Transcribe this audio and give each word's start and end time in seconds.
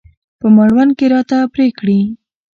په 0.39 0.47
مړوند 0.55 0.91
کې 0.97 1.05
راته 1.13 1.37
پرې 1.53 1.67
کړي. 1.79 1.99